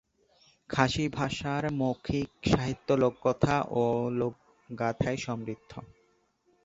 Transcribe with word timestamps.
খাসি 0.69 1.05
ভাষার 1.09 1.63
মৌখিক 1.79 2.29
সাহিত্য 2.45 2.87
লোককথা 3.01 3.55
ও 3.73 3.83
লোকগাথায় 4.19 5.19
সমৃদ্ধ। 5.25 5.71